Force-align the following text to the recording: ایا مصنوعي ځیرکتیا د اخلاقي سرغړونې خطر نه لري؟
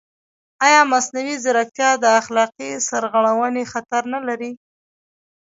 ایا 0.65 0.81
مصنوعي 0.91 1.35
ځیرکتیا 1.43 1.89
د 2.03 2.05
اخلاقي 2.19 2.69
سرغړونې 2.87 3.63
خطر 3.73 4.03
نه 4.13 4.19
لري؟ 4.27 4.51